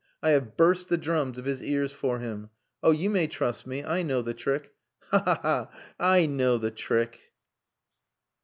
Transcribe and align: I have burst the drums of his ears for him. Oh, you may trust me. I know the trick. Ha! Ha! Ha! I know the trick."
I 0.23 0.31
have 0.31 0.57
burst 0.57 0.89
the 0.89 0.97
drums 0.97 1.37
of 1.37 1.45
his 1.45 1.61
ears 1.61 1.91
for 1.91 2.17
him. 2.17 2.49
Oh, 2.81 2.89
you 2.89 3.07
may 3.07 3.27
trust 3.27 3.67
me. 3.67 3.83
I 3.85 4.01
know 4.01 4.23
the 4.23 4.33
trick. 4.33 4.73
Ha! 5.11 5.19
Ha! 5.23 5.37
Ha! 5.43 5.69
I 5.99 6.25
know 6.25 6.57
the 6.57 6.71
trick." 6.71 7.19